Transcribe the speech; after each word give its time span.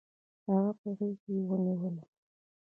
هغه 0.47 0.71
په 0.79 0.87
غېږ 0.97 1.15
کې 1.23 1.33
ونیولم. 1.47 1.97